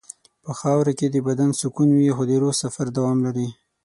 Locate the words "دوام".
2.97-3.17